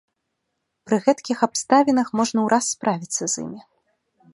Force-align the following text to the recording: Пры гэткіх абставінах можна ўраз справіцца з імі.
Пры 0.87 0.97
гэткіх 1.05 1.45
абставінах 1.49 2.07
можна 2.21 2.39
ўраз 2.47 2.65
справіцца 2.75 3.23
з 3.37 3.47
імі. 3.47 3.61